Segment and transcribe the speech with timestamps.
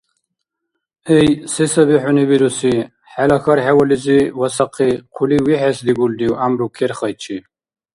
[1.17, 2.73] Эй, се саби хӀуни буруси?!
[3.11, 7.37] ХӀела хьар хӀевализи васахъи, хъулив вихӀес дигулрив гӀямру керхайчи?